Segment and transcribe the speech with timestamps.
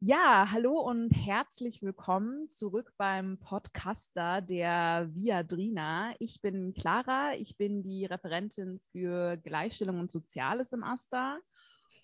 [0.00, 6.14] Ja, hallo und herzlich willkommen zurück beim Podcaster der Viadrina.
[6.20, 11.40] Ich bin Clara, ich bin die Referentin für Gleichstellung und Soziales im AStA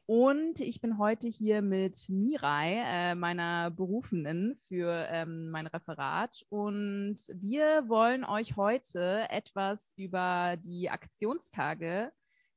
[0.07, 6.45] und ich bin heute hier mit Mirai, äh, meiner Berufenen für ähm, mein Referat.
[6.51, 12.13] Und wir wollen euch heute etwas über die Aktionstage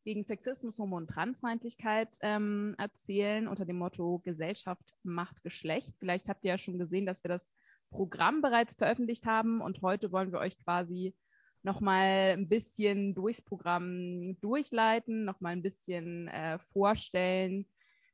[0.07, 5.97] gegen Sexismus, Homo- und Transfeindlichkeit ähm, erzählen unter dem Motto Gesellschaft macht Geschlecht.
[5.99, 7.51] Vielleicht habt ihr ja schon gesehen, dass wir das
[7.89, 11.13] Programm bereits veröffentlicht haben und heute wollen wir euch quasi
[11.61, 17.65] nochmal ein bisschen durchs Programm durchleiten, nochmal ein bisschen äh, vorstellen,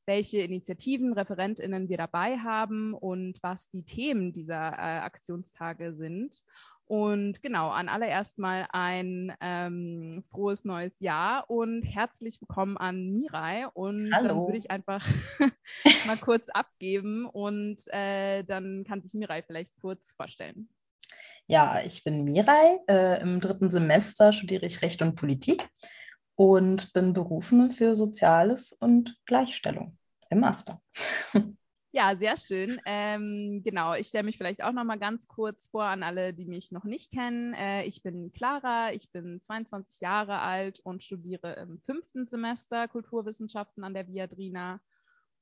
[0.07, 6.41] welche Initiativen, ReferentInnen wir dabei haben und was die Themen dieser äh, Aktionstage sind.
[6.85, 13.67] Und genau, an allererst mal ein ähm, frohes neues Jahr und herzlich willkommen an Mirai.
[13.73, 14.27] Und Hallo.
[14.27, 15.05] dann würde ich einfach
[16.07, 20.69] mal kurz abgeben und äh, dann kann sich Mirai vielleicht kurz vorstellen.
[21.47, 22.79] Ja, ich bin Mirai.
[22.87, 25.67] Äh, Im dritten Semester studiere ich Recht und Politik
[26.35, 29.97] und bin Berufene für Soziales und Gleichstellung
[30.29, 30.81] im Master.
[31.95, 32.79] Ja, sehr schön.
[32.87, 36.45] Ähm, genau, ich stelle mich vielleicht auch noch mal ganz kurz vor an alle, die
[36.45, 37.53] mich noch nicht kennen.
[37.53, 43.83] Äh, ich bin Clara, ich bin 22 Jahre alt und studiere im fünften Semester Kulturwissenschaften
[43.83, 44.81] an der Viadrina.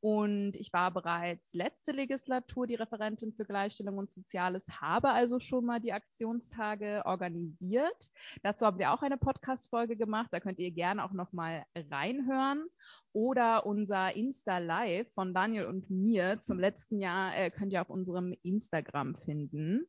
[0.01, 5.63] Und ich war bereits letzte Legislatur die Referentin für Gleichstellung und Soziales, habe also schon
[5.63, 8.09] mal die Aktionstage organisiert.
[8.41, 10.29] Dazu haben wir auch eine Podcast-Folge gemacht.
[10.31, 12.65] Da könnt ihr gerne auch noch mal reinhören.
[13.13, 18.33] Oder unser Insta-Live von Daniel und mir zum letzten Jahr äh, könnt ihr auf unserem
[18.41, 19.85] Instagram finden.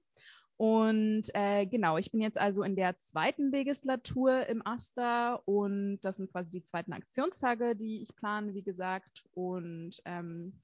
[0.56, 6.16] Und äh, genau, ich bin jetzt also in der zweiten Legislatur im AStA und das
[6.16, 9.24] sind quasi die zweiten Aktionstage, die ich plane, wie gesagt.
[9.32, 10.60] Und ähm,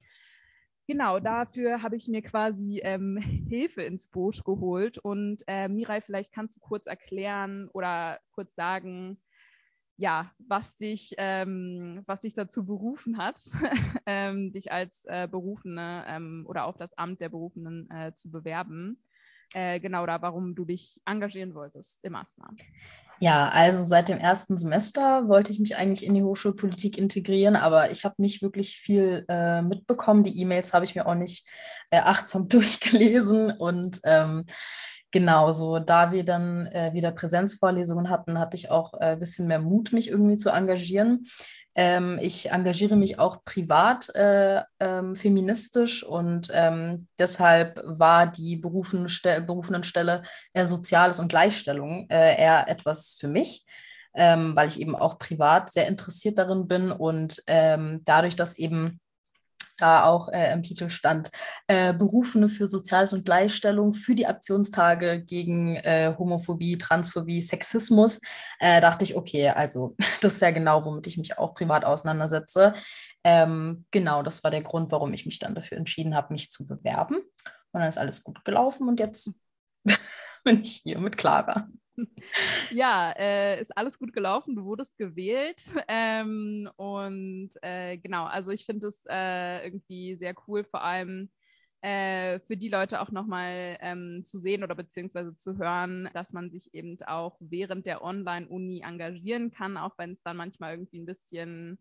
[0.87, 4.99] genau, dafür habe ich mir quasi ähm, Hilfe ins Boot geholt.
[4.99, 9.17] Und äh, Mirai, vielleicht kannst du kurz erklären oder kurz sagen,
[9.97, 13.41] ja, was dich, ähm, was dich dazu berufen hat,
[14.05, 19.03] ähm, dich als äh, Berufene ähm, oder auf das Amt der Berufenen äh, zu bewerben
[19.53, 22.49] äh, genau da, warum du dich engagieren wolltest im ASNA.
[23.19, 27.91] Ja, also seit dem ersten Semester wollte ich mich eigentlich in die Hochschulpolitik integrieren, aber
[27.91, 30.23] ich habe nicht wirklich viel äh, mitbekommen.
[30.23, 31.47] Die E-Mails habe ich mir auch nicht
[31.89, 34.45] äh, achtsam durchgelesen und ähm,
[35.11, 39.47] Genau, so da wir dann äh, wieder Präsenzvorlesungen hatten, hatte ich auch äh, ein bisschen
[39.47, 41.25] mehr Mut, mich irgendwie zu engagieren.
[41.73, 49.41] Ähm, ich engagiere mich auch privat äh, ähm, feministisch und ähm, deshalb war die Berufenste
[49.41, 50.21] Berufenenstelle
[50.53, 53.65] äh, Soziales und Gleichstellung äh, eher etwas für mich.
[54.15, 58.99] Ähm, weil ich eben auch privat sehr interessiert darin bin und ähm, dadurch, dass eben
[59.81, 61.31] da auch äh, im Titel stand,
[61.67, 68.19] äh, Berufene für Soziales und Gleichstellung für die Aktionstage gegen äh, Homophobie, Transphobie, Sexismus,
[68.59, 72.73] äh, dachte ich, okay, also das ist ja genau, womit ich mich auch privat auseinandersetze.
[73.23, 76.65] Ähm, genau, das war der Grund, warum ich mich dann dafür entschieden habe, mich zu
[76.65, 77.17] bewerben.
[77.71, 79.41] Und dann ist alles gut gelaufen und jetzt
[80.43, 81.67] bin ich hier mit Clara.
[82.71, 84.55] Ja, äh, ist alles gut gelaufen.
[84.55, 85.61] Du wurdest gewählt.
[85.91, 91.29] Ähm, und äh, genau, also ich finde es äh, irgendwie sehr cool, vor allem
[91.81, 96.51] äh, für die Leute auch nochmal ähm, zu sehen oder beziehungsweise zu hören, dass man
[96.51, 101.05] sich eben auch während der Online-Uni engagieren kann, auch wenn es dann manchmal irgendwie ein
[101.05, 101.79] bisschen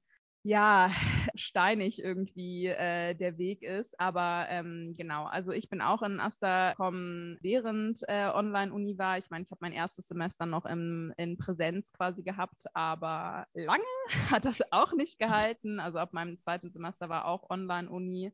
[0.49, 0.91] ja,
[1.35, 4.01] steinig irgendwie äh, der Weg ist.
[4.01, 9.19] Aber ähm, genau, also ich bin auch in Asta gekommen, während äh, Online-Uni war.
[9.19, 13.85] Ich meine, ich habe mein erstes Semester noch im, in Präsenz quasi gehabt, aber lange
[14.31, 15.81] hat das auch nicht gehalten.
[15.81, 18.33] Also ab meinem zweiten Semester war auch Online-Uni.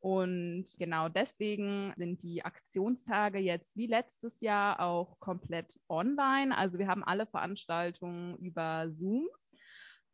[0.00, 6.58] Und genau deswegen sind die Aktionstage jetzt wie letztes Jahr auch komplett online.
[6.58, 9.28] Also wir haben alle Veranstaltungen über Zoom.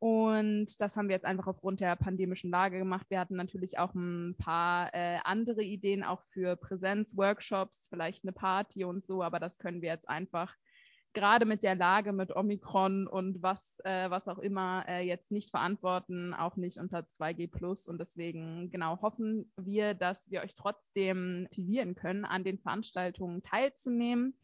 [0.01, 3.07] Und das haben wir jetzt einfach aufgrund der pandemischen Lage gemacht.
[3.09, 8.85] Wir hatten natürlich auch ein paar äh, andere Ideen, auch für Präsenzworkshops, vielleicht eine Party
[8.85, 10.55] und so, aber das können wir jetzt einfach
[11.15, 15.51] gerade mit der Lage mit Omikron und was, äh, was auch immer äh, jetzt nicht
[15.51, 17.89] verantworten, auch nicht unter 2G Plus.
[17.89, 24.35] Und deswegen genau hoffen wir, dass wir euch trotzdem motivieren können, an den Veranstaltungen teilzunehmen.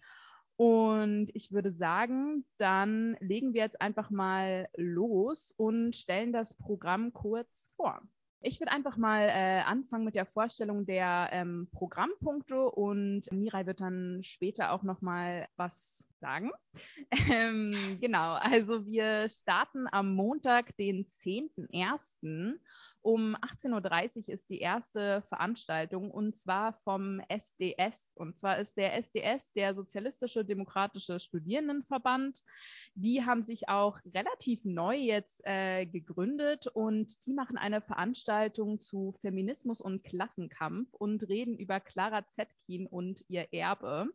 [0.57, 7.13] Und ich würde sagen, dann legen wir jetzt einfach mal los und stellen das Programm
[7.13, 8.01] kurz vor.
[8.47, 13.81] Ich würde einfach mal äh, anfangen mit der Vorstellung der ähm, Programmpunkte und Mirai wird
[13.81, 16.51] dann später auch noch mal was sagen.
[17.33, 22.59] Ähm, genau, also wir starten am Montag, den 10.01
[23.05, 28.15] Um 18.30 Uhr ist die erste Veranstaltung und zwar vom SDS.
[28.15, 32.41] Und zwar ist der SDS der Sozialistische Demokratische Studierendenverband.
[32.95, 39.15] Die haben sich auch relativ neu jetzt äh, gegründet und die machen eine Veranstaltung zu
[39.21, 44.09] Feminismus und Klassenkampf und reden über Clara Zetkin und ihr Erbe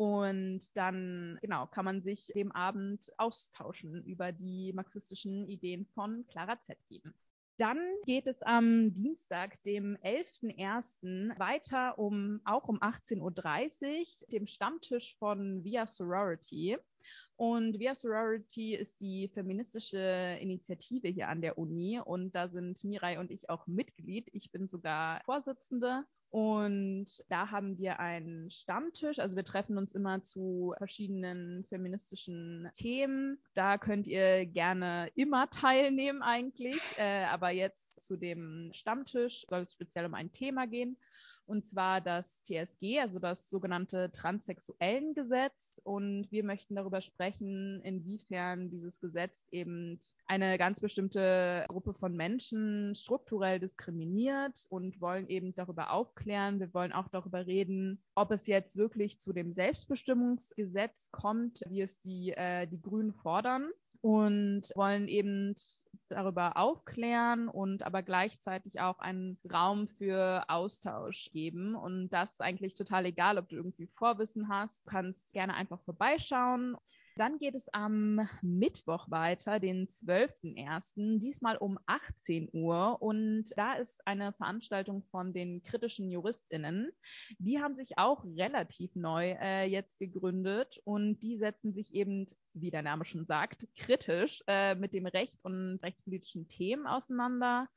[0.00, 6.58] und dann, genau, kann man sich dem Abend austauschen über die marxistischen Ideen von Clara
[6.58, 7.12] Zetkin.
[7.58, 11.38] Dann geht es am Dienstag, dem 11.01.
[11.38, 16.78] weiter um auch um 18.30 Uhr, dem Stammtisch von Via Sorority.
[17.36, 23.20] Und Via Sorority ist die feministische Initiative hier an der Uni und da sind Mirai
[23.20, 24.30] und ich auch Mitglied.
[24.32, 29.18] Ich bin sogar Vorsitzende und da haben wir einen Stammtisch.
[29.18, 33.42] Also wir treffen uns immer zu verschiedenen feministischen Themen.
[33.54, 36.80] Da könnt ihr gerne immer teilnehmen eigentlich.
[36.98, 40.96] Äh, aber jetzt zu dem Stammtisch soll es speziell um ein Thema gehen
[41.50, 45.80] und zwar das TSG, also das sogenannte Transsexuellengesetz.
[45.82, 52.94] Und wir möchten darüber sprechen, inwiefern dieses Gesetz eben eine ganz bestimmte Gruppe von Menschen
[52.94, 56.60] strukturell diskriminiert und wollen eben darüber aufklären.
[56.60, 62.00] Wir wollen auch darüber reden, ob es jetzt wirklich zu dem Selbstbestimmungsgesetz kommt, wie es
[62.00, 63.68] die, äh, die Grünen fordern
[64.00, 65.54] und wollen eben
[66.08, 71.74] darüber aufklären und aber gleichzeitig auch einen Raum für Austausch geben.
[71.74, 74.84] Und das ist eigentlich total egal, ob du irgendwie Vorwissen hast.
[74.86, 76.76] Du kannst gerne einfach vorbeischauen.
[77.20, 82.96] Dann geht es am Mittwoch weiter, den 12.01., diesmal um 18 Uhr.
[83.02, 86.90] Und da ist eine Veranstaltung von den kritischen JuristInnen.
[87.38, 92.24] Die haben sich auch relativ neu äh, jetzt gegründet und die setzen sich eben,
[92.54, 97.68] wie der Name schon sagt, kritisch äh, mit dem Recht und rechtspolitischen Themen auseinander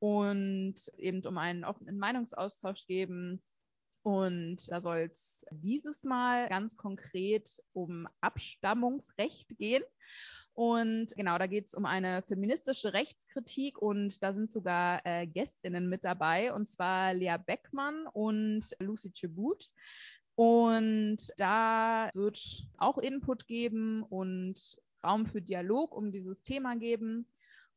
[0.00, 3.42] und eben um einen offenen Meinungsaustausch geben
[4.02, 9.84] und da soll es dieses Mal ganz konkret um Abstammungsrecht gehen.
[10.54, 15.88] Und genau, da geht es um eine feministische Rechtskritik und da sind sogar äh, Gästinnen
[15.88, 19.70] mit dabei, und zwar Lea Beckmann und Lucy Chebut.
[20.34, 27.26] Und da wird auch Input geben und Raum für Dialog um dieses Thema geben.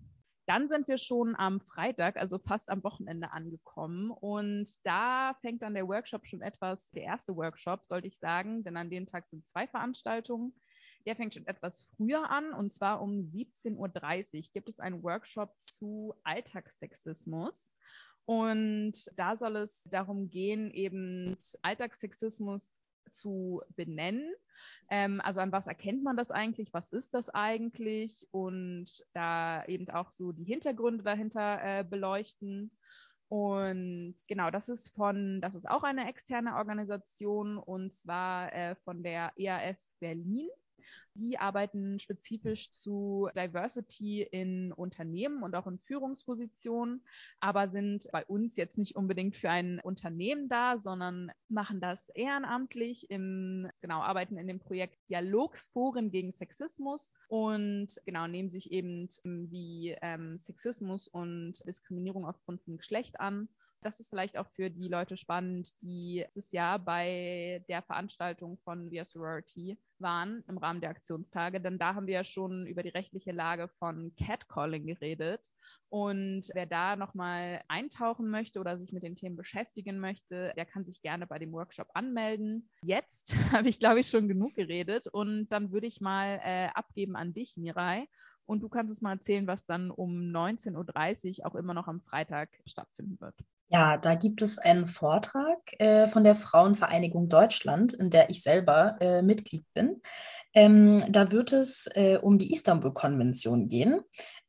[0.47, 4.11] Dann sind wir schon am Freitag, also fast am Wochenende angekommen.
[4.11, 8.77] Und da fängt dann der Workshop schon etwas, der erste Workshop, sollte ich sagen, denn
[8.77, 10.53] an dem Tag sind zwei Veranstaltungen.
[11.05, 15.53] Der fängt schon etwas früher an und zwar um 17.30 Uhr gibt es einen Workshop
[15.59, 17.75] zu Alltagssexismus.
[18.25, 22.73] Und da soll es darum gehen, eben Alltagssexismus
[23.11, 24.33] zu benennen.
[24.89, 26.73] Ähm, also an was erkennt man das eigentlich?
[26.73, 28.27] Was ist das eigentlich?
[28.31, 32.71] Und da eben auch so die Hintergründe dahinter äh, beleuchten.
[33.27, 39.03] Und genau, das ist von, das ist auch eine externe Organisation und zwar äh, von
[39.03, 40.47] der EAF Berlin.
[41.15, 47.05] Die arbeiten spezifisch zu Diversity in Unternehmen und auch in Führungspositionen,
[47.39, 53.09] aber sind bei uns jetzt nicht unbedingt für ein Unternehmen da, sondern machen das ehrenamtlich
[53.09, 59.95] im, genau, arbeiten in dem Projekt Dialogsforen gegen Sexismus und genau, nehmen sich eben wie
[60.01, 63.47] ähm, Sexismus und Diskriminierung aufgrund von Geschlecht an.
[63.81, 68.89] Das ist vielleicht auch für die Leute spannend, die dieses Jahr bei der Veranstaltung von
[68.89, 72.89] Via Sorority waren im Rahmen der Aktionstage, denn da haben wir ja schon über die
[72.89, 75.41] rechtliche Lage von Catcalling geredet.
[75.89, 80.85] Und wer da nochmal eintauchen möchte oder sich mit den Themen beschäftigen möchte, der kann
[80.85, 82.69] sich gerne bei dem Workshop anmelden.
[82.83, 87.15] Jetzt habe ich, glaube ich, schon genug geredet und dann würde ich mal äh, abgeben
[87.15, 88.07] an dich, Mirai.
[88.45, 92.01] Und du kannst uns mal erzählen, was dann um 19.30 Uhr auch immer noch am
[92.01, 93.35] Freitag stattfinden wird.
[93.69, 98.95] Ja, da gibt es einen Vortrag äh, von der Frauenvereinigung Deutschland, in der ich selber
[98.99, 100.01] äh, Mitglied bin.
[100.53, 104.01] Ähm, da wird es äh, um die Istanbul-Konvention gehen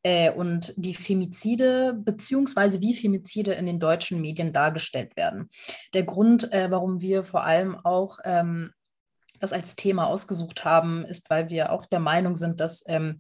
[0.03, 5.49] äh, und die Femizide beziehungsweise wie Femizide in den deutschen Medien dargestellt werden.
[5.95, 8.71] Der Grund, äh, warum wir vor allem auch ähm,
[9.40, 13.19] das als Thema ausgesucht haben, ist, weil wir auch der Meinung sind, dass ähm,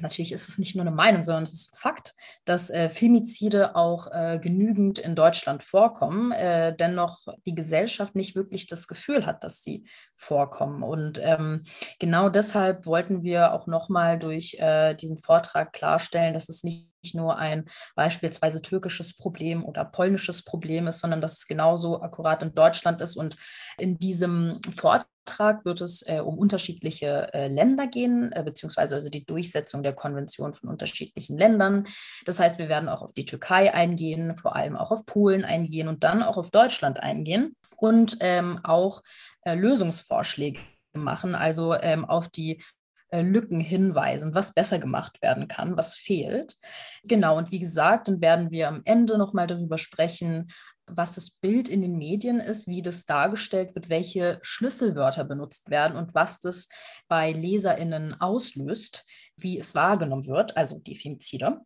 [0.00, 3.76] natürlich ist es nicht nur eine Meinung, sondern es ist ein Fakt, dass äh, Femizide
[3.76, 9.44] auch äh, genügend in Deutschland vorkommen, äh, dennoch die Gesellschaft nicht wirklich das Gefühl hat,
[9.44, 10.82] dass sie vorkommen.
[10.82, 11.62] Und ähm,
[11.98, 17.36] genau deshalb wollten wir auch nochmal durch äh, diesen Vortrag klarstellen, dass es nicht nur
[17.36, 23.02] ein beispielsweise türkisches Problem oder polnisches Problem ist, sondern dass es genauso akkurat in Deutschland
[23.02, 23.16] ist.
[23.16, 23.36] Und
[23.76, 29.08] in diesem Vortrag Vortrag wird es äh, um unterschiedliche äh, Länder gehen, äh, beziehungsweise also
[29.08, 31.86] die Durchsetzung der Konvention von unterschiedlichen Ländern.
[32.26, 35.88] Das heißt, wir werden auch auf die Türkei eingehen, vor allem auch auf Polen eingehen
[35.88, 39.02] und dann auch auf Deutschland eingehen und ähm, auch
[39.42, 40.60] äh, Lösungsvorschläge
[40.92, 42.62] machen, also ähm, auf die
[43.10, 46.56] äh, Lücken hinweisen, was besser gemacht werden kann, was fehlt.
[47.04, 50.50] Genau, und wie gesagt, dann werden wir am Ende nochmal darüber sprechen,
[50.86, 55.96] was das Bild in den Medien ist, wie das dargestellt wird, welche Schlüsselwörter benutzt werden
[55.96, 56.68] und was das
[57.08, 61.60] bei LeserInnen auslöst, wie es wahrgenommen wird, also die Femizide.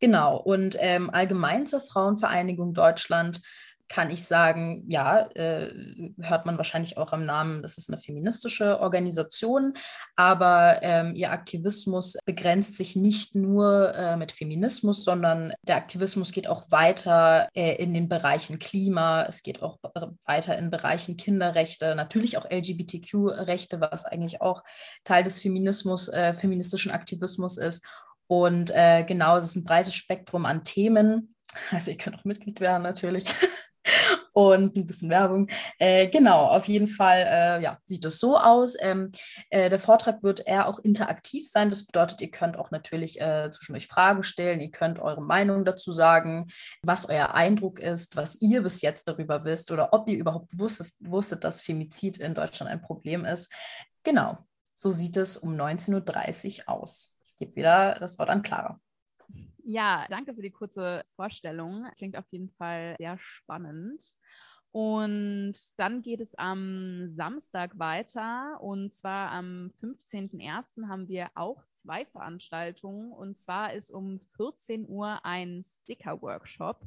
[0.00, 3.40] Genau, und ähm, allgemein zur Frauenvereinigung Deutschland
[3.88, 5.72] kann ich sagen, ja, äh,
[6.20, 9.74] hört man wahrscheinlich auch am Namen, das ist eine feministische Organisation,
[10.16, 16.48] aber ähm, ihr Aktivismus begrenzt sich nicht nur äh, mit Feminismus, sondern der Aktivismus geht
[16.48, 19.78] auch weiter äh, in den Bereichen Klima, es geht auch
[20.24, 24.62] weiter in Bereichen Kinderrechte, natürlich auch LGBTQ-Rechte, was eigentlich auch
[25.04, 27.84] Teil des Feminismus, äh, feministischen Aktivismus ist.
[28.26, 31.34] Und äh, genau, es ist ein breites Spektrum an Themen.
[31.70, 33.26] Also ihr könnt auch Mitglied werden natürlich.
[34.32, 35.48] und ein bisschen Werbung.
[35.78, 38.74] Äh, genau, auf jeden Fall äh, ja, sieht es so aus.
[38.80, 39.10] Ähm,
[39.50, 41.70] äh, der Vortrag wird eher auch interaktiv sein.
[41.70, 44.60] Das bedeutet, ihr könnt auch natürlich äh, zwischendurch Fragen stellen.
[44.60, 46.48] Ihr könnt eure Meinung dazu sagen,
[46.82, 50.94] was euer Eindruck ist, was ihr bis jetzt darüber wisst oder ob ihr überhaupt wusstet,
[51.00, 53.52] wusstet dass Femizid in Deutschland ein Problem ist.
[54.02, 54.38] Genau,
[54.74, 57.18] so sieht es um 19.30 Uhr aus.
[57.24, 58.80] Ich gebe wieder das Wort an Clara.
[59.66, 61.86] Ja, danke für die kurze Vorstellung.
[61.96, 64.14] Klingt auf jeden Fall sehr spannend.
[64.72, 68.60] Und dann geht es am Samstag weiter.
[68.60, 70.86] Und zwar am 15.01.
[70.86, 73.10] haben wir auch zwei Veranstaltungen.
[73.12, 76.86] Und zwar ist um 14 Uhr ein Sticker-Workshop.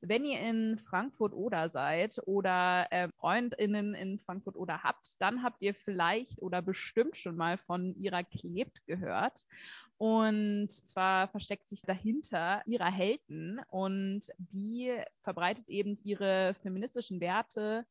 [0.00, 5.62] Wenn ihr in Frankfurt oder seid oder äh, FreundInnen in Frankfurt oder habt, dann habt
[5.62, 9.44] ihr vielleicht oder bestimmt schon mal von ihrer Klebt gehört.
[9.98, 17.86] Und zwar versteckt sich dahinter ihrer Helden und die verbreitet eben ihre feministischen Werte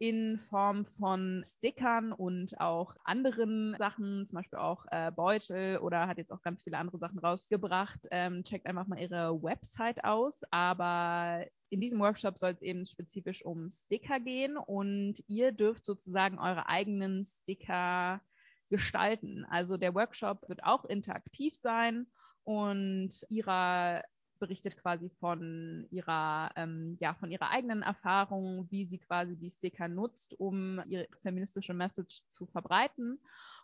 [0.00, 6.16] in Form von Stickern und auch anderen Sachen, zum Beispiel auch äh, Beutel oder hat
[6.16, 8.08] jetzt auch ganz viele andere Sachen rausgebracht.
[8.10, 10.40] Ähm, checkt einfach mal ihre Website aus.
[10.50, 16.38] Aber in diesem Workshop soll es eben spezifisch um Sticker gehen und ihr dürft sozusagen
[16.38, 18.22] eure eigenen Sticker
[18.70, 19.44] gestalten.
[19.50, 22.06] Also der Workshop wird auch interaktiv sein
[22.44, 24.02] und Ira
[24.40, 29.86] berichtet quasi von ihrer, ähm, ja, von ihrer eigenen Erfahrung, wie sie quasi die Sticker
[29.86, 33.20] nutzt, um ihre feministische Message zu verbreiten.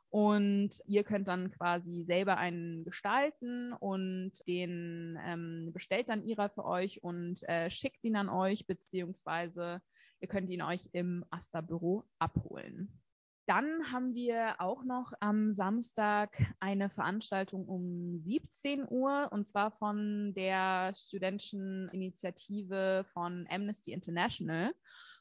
[0.08, 6.64] Und ihr könnt dann quasi selber einen gestalten und den ähm, bestellt dann Ira für
[6.64, 9.82] euch und äh, schickt ihn an euch, beziehungsweise
[10.20, 13.02] ihr könnt ihn euch im Asta-Büro abholen.
[13.46, 20.34] Dann haben wir auch noch am Samstag eine Veranstaltung um 17 Uhr und zwar von
[20.34, 24.74] der studentischen Initiative von Amnesty International.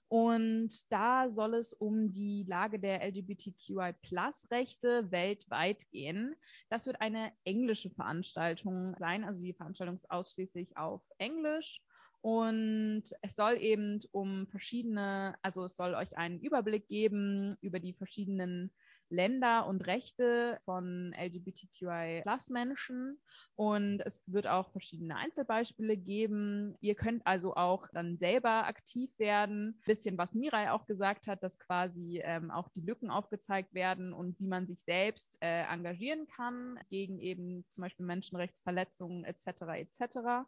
[0.08, 6.36] Und da soll es um die Lage der LGBTQI-Plus-Rechte weltweit gehen.
[6.70, 9.24] Das wird eine englische Veranstaltung sein.
[9.24, 11.84] Also die Veranstaltung ist ausschließlich auf Englisch.
[12.26, 17.94] Und es soll eben um verschiedene, also es soll euch einen Überblick geben über die
[17.94, 18.72] verschiedenen
[19.10, 23.22] Länder und Rechte von LGBTQI-Plus-Menschen.
[23.54, 26.74] Und es wird auch verschiedene Einzelbeispiele geben.
[26.82, 29.78] Ihr könnt also auch dann selber aktiv werden.
[29.78, 34.14] Ein bisschen, was Mirai auch gesagt hat, dass quasi ähm, auch die Lücken aufgezeigt werden
[34.14, 39.62] und wie man sich selbst äh, engagieren kann gegen eben zum Beispiel Menschenrechtsverletzungen etc.
[39.76, 40.48] etc.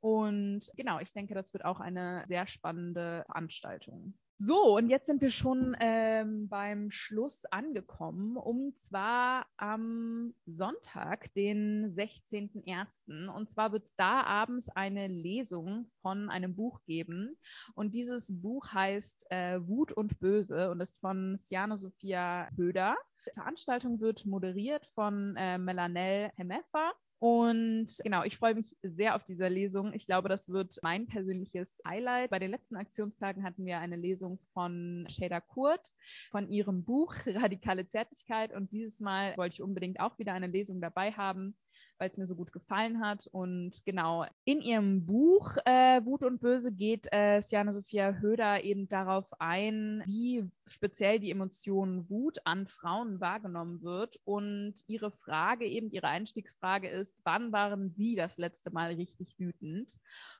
[0.00, 4.14] Und genau, ich denke, das wird auch eine sehr spannende Veranstaltung.
[4.40, 8.36] So, und jetzt sind wir schon ähm, beim Schluss angekommen.
[8.36, 13.28] Und zwar am Sonntag, den 16.01.
[13.28, 17.36] Und zwar wird es da abends eine Lesung von einem Buch geben.
[17.74, 22.96] Und dieses Buch heißt äh, Wut und Böse und ist von Siano Sophia Höder.
[23.26, 26.92] Die Veranstaltung wird moderiert von äh, Melanel Hemefa.
[27.20, 29.92] Und genau, ich freue mich sehr auf diese Lesung.
[29.92, 32.30] Ich glaube, das wird mein persönliches Highlight.
[32.30, 35.88] Bei den letzten Aktionstagen hatten wir eine Lesung von Shada Kurt
[36.30, 38.54] von ihrem Buch Radikale Zärtlichkeit.
[38.54, 41.54] Und dieses Mal wollte ich unbedingt auch wieder eine Lesung dabei haben
[41.98, 43.26] weil es mir so gut gefallen hat.
[43.30, 48.88] Und genau, in ihrem Buch äh, Wut und Böse geht äh, Siane Sophia Höder eben
[48.88, 54.18] darauf ein, wie speziell die Emotion Wut an Frauen wahrgenommen wird.
[54.24, 59.96] Und ihre Frage, eben ihre Einstiegsfrage ist, wann waren Sie das letzte Mal richtig wütend?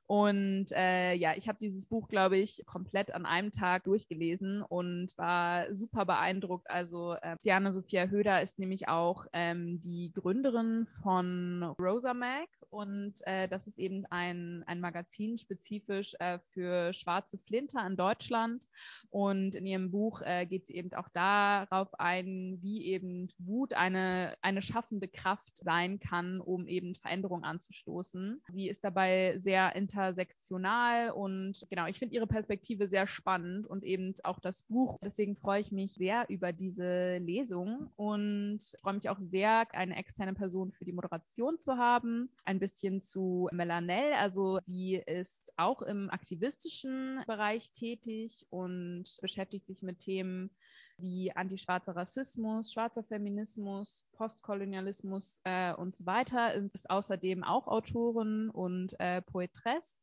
[0.07, 5.17] Und äh, ja, ich habe dieses Buch, glaube ich, komplett an einem Tag durchgelesen und
[5.19, 6.71] war super beeindruckt.
[6.71, 13.15] Also äh, Diana Sophia Höder ist nämlich auch ähm, die Gründerin von Rosa Mag und
[13.27, 18.67] äh, das ist eben ein, ein Magazin spezifisch äh, für schwarze Flinter in Deutschland.
[19.11, 24.37] Und in ihrem Buch äh, geht sie eben auch darauf ein, wie eben Wut eine,
[24.43, 28.41] eine schaffende Kraft sein kann, um eben Veränderungen anzustoßen.
[28.49, 33.85] Sie ist dabei sehr inter intersektional und genau, ich finde ihre Perspektive sehr spannend und
[33.85, 34.99] eben auch das Buch.
[35.03, 40.35] Deswegen freue ich mich sehr über diese Lesung und freue mich auch sehr, eine externe
[40.35, 42.31] Person für die Moderation zu haben.
[42.45, 49.83] Ein bisschen zu Melanel, also sie ist auch im aktivistischen Bereich tätig und beschäftigt sich
[49.83, 50.51] mit Themen
[50.97, 56.55] wie antischwarzer Rassismus, schwarzer Feminismus, Postkolonialismus äh, und so weiter.
[56.55, 60.01] Ist außerdem auch Autorin und äh, Poetress.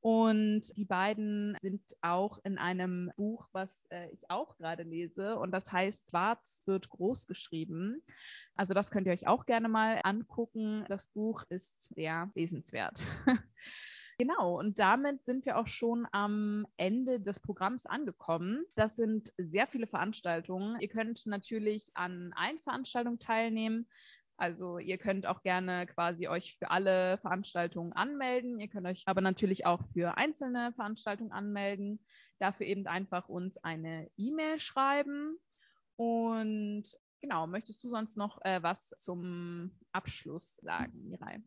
[0.00, 5.50] Und die beiden sind auch in einem Buch, was äh, ich auch gerade lese, und
[5.50, 8.02] das heißt Schwarz wird groß geschrieben.
[8.54, 10.84] Also das könnt ihr euch auch gerne mal angucken.
[10.88, 13.00] Das Buch ist sehr lesenswert.
[14.16, 18.64] Genau, und damit sind wir auch schon am Ende des Programms angekommen.
[18.76, 20.80] Das sind sehr viele Veranstaltungen.
[20.80, 23.88] Ihr könnt natürlich an allen Veranstaltungen teilnehmen.
[24.36, 28.60] Also ihr könnt auch gerne quasi euch für alle Veranstaltungen anmelden.
[28.60, 32.04] Ihr könnt euch aber natürlich auch für einzelne Veranstaltungen anmelden.
[32.38, 35.38] Dafür eben einfach uns eine E-Mail schreiben.
[35.96, 36.84] Und
[37.20, 41.40] genau, möchtest du sonst noch äh, was zum Abschluss sagen, Mirai?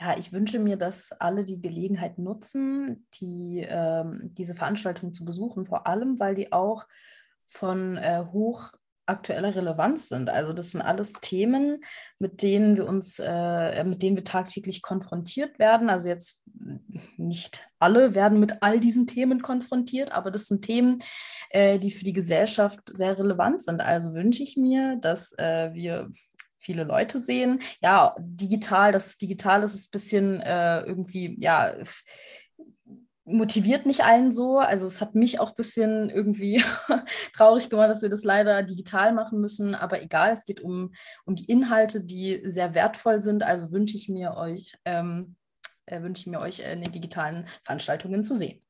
[0.00, 5.66] Ja, ich wünsche mir, dass alle die Gelegenheit nutzen, die, ähm, diese Veranstaltung zu besuchen,
[5.66, 6.86] vor allem, weil die auch
[7.46, 8.72] von äh, hoch
[9.04, 10.30] aktueller Relevanz sind.
[10.30, 11.82] Also das sind alles Themen,
[12.18, 15.90] mit denen wir uns, äh, mit denen wir tagtäglich konfrontiert werden.
[15.90, 16.44] Also jetzt
[17.16, 20.98] nicht alle werden mit all diesen Themen konfrontiert, aber das sind Themen,
[21.50, 23.80] äh, die für die Gesellschaft sehr relevant sind.
[23.80, 26.08] Also wünsche ich mir, dass äh, wir
[26.60, 27.60] viele Leute sehen.
[27.82, 31.74] Ja, digital, das digital ist ein bisschen äh, irgendwie, ja,
[33.24, 34.58] motiviert nicht allen so.
[34.58, 36.62] Also es hat mich auch ein bisschen irgendwie
[37.34, 39.74] traurig gemacht, dass wir das leider digital machen müssen.
[39.74, 40.92] Aber egal, es geht um,
[41.24, 43.42] um die Inhalte, die sehr wertvoll sind.
[43.42, 45.36] Also wünsche ich mir euch, ähm,
[45.86, 48.62] äh, wünsche ich mir euch äh, in den digitalen Veranstaltungen zu sehen.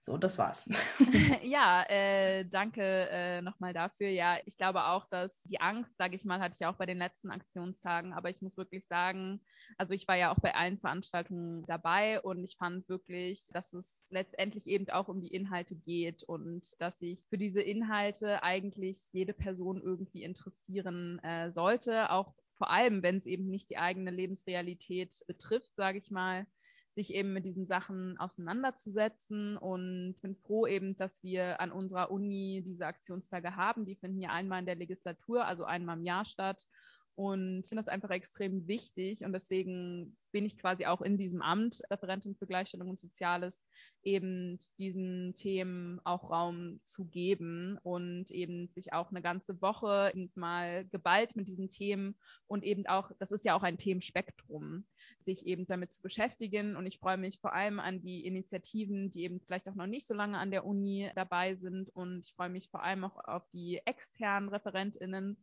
[0.00, 0.68] So, das war's.
[1.42, 4.08] ja, äh, danke äh, nochmal dafür.
[4.08, 6.98] Ja, ich glaube auch, dass die Angst, sage ich mal, hatte ich auch bei den
[6.98, 9.40] letzten Aktionstagen, aber ich muss wirklich sagen,
[9.78, 14.08] also ich war ja auch bei allen Veranstaltungen dabei und ich fand wirklich, dass es
[14.10, 19.32] letztendlich eben auch um die Inhalte geht und dass sich für diese Inhalte eigentlich jede
[19.32, 25.24] Person irgendwie interessieren äh, sollte, auch vor allem, wenn es eben nicht die eigene Lebensrealität
[25.26, 26.46] betrifft, sage ich mal
[26.94, 29.56] sich eben mit diesen Sachen auseinanderzusetzen.
[29.56, 33.84] Und ich bin froh eben, dass wir an unserer Uni diese Aktionstage haben.
[33.86, 36.66] Die finden ja einmal in der Legislatur, also einmal im Jahr statt.
[37.14, 41.42] Und ich finde das einfach extrem wichtig und deswegen bin ich quasi auch in diesem
[41.42, 43.64] Amt Referentin für Gleichstellung und Soziales,
[44.02, 50.86] eben diesen Themen auch Raum zu geben und eben sich auch eine ganze Woche mal
[50.86, 54.86] geballt mit diesen Themen und eben auch, das ist ja auch ein Themenspektrum,
[55.20, 56.76] sich eben damit zu beschäftigen.
[56.76, 60.06] Und ich freue mich vor allem an die Initiativen, die eben vielleicht auch noch nicht
[60.06, 61.90] so lange an der Uni dabei sind.
[61.90, 65.36] Und ich freue mich vor allem auch auf die externen ReferentInnen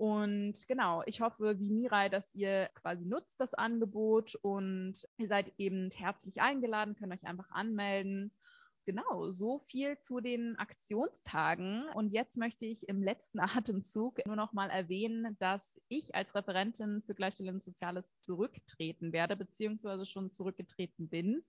[0.00, 5.52] und genau, ich hoffe, wie Mirai, dass ihr quasi nutzt das Angebot und ihr seid
[5.58, 8.32] eben herzlich eingeladen, könnt euch einfach anmelden.
[8.86, 11.84] Genau, so viel zu den Aktionstagen.
[11.90, 17.02] Und jetzt möchte ich im letzten Atemzug nur noch mal erwähnen, dass ich als Referentin
[17.04, 21.42] für Gleichstellung und Soziales zurücktreten werde, beziehungsweise schon zurückgetreten bin.